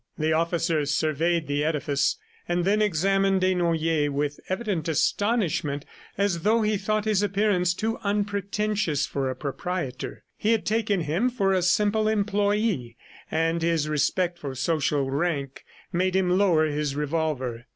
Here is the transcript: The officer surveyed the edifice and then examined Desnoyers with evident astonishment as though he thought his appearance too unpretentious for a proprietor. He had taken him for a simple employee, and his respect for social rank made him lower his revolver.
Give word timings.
The 0.17 0.33
officer 0.33 0.83
surveyed 0.87 1.45
the 1.45 1.63
edifice 1.63 2.17
and 2.49 2.65
then 2.65 2.81
examined 2.81 3.41
Desnoyers 3.41 4.09
with 4.09 4.39
evident 4.49 4.87
astonishment 4.87 5.85
as 6.17 6.39
though 6.41 6.63
he 6.63 6.75
thought 6.75 7.05
his 7.05 7.21
appearance 7.21 7.75
too 7.75 7.99
unpretentious 7.99 9.05
for 9.05 9.29
a 9.29 9.35
proprietor. 9.35 10.23
He 10.39 10.53
had 10.53 10.65
taken 10.65 11.01
him 11.01 11.29
for 11.29 11.53
a 11.53 11.61
simple 11.61 12.07
employee, 12.07 12.97
and 13.29 13.61
his 13.61 13.87
respect 13.87 14.39
for 14.39 14.55
social 14.55 15.11
rank 15.11 15.63
made 15.93 16.15
him 16.15 16.35
lower 16.35 16.65
his 16.65 16.95
revolver. 16.95 17.67